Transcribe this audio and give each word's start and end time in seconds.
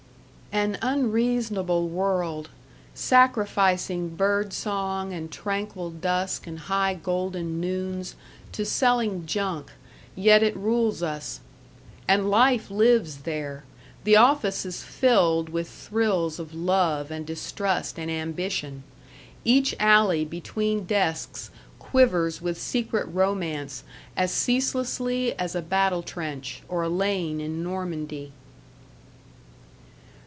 An 0.53 0.77
unreasonable 0.81 1.87
world, 1.87 2.49
sacrificing 2.93 4.09
bird 4.17 4.51
song 4.51 5.13
and 5.13 5.31
tranquil 5.31 5.91
dusk 5.91 6.45
and 6.45 6.59
high 6.59 6.93
golden 6.93 7.61
noons 7.61 8.15
to 8.51 8.65
selling 8.65 9.25
junk 9.25 9.71
yet 10.13 10.43
it 10.43 10.53
rules 10.57 11.01
us. 11.01 11.39
And 12.05 12.29
life 12.29 12.69
lives 12.69 13.19
there. 13.19 13.63
The 14.03 14.17
office 14.17 14.65
is 14.65 14.83
filled 14.83 15.47
with 15.47 15.69
thrills 15.69 16.37
of 16.37 16.53
love 16.53 17.11
and 17.11 17.25
distrust 17.25 17.97
and 17.97 18.11
ambition. 18.11 18.83
Each 19.45 19.73
alley 19.79 20.25
between 20.25 20.83
desks 20.83 21.49
quivers 21.79 22.41
with 22.41 22.59
secret 22.59 23.05
romance 23.05 23.85
as 24.17 24.33
ceaselessly 24.33 25.33
as 25.39 25.55
a 25.55 25.61
battle 25.61 26.03
trench, 26.03 26.61
or 26.67 26.83
a 26.83 26.89
lane 26.89 27.39
in 27.39 27.63
Normandy. 27.63 28.33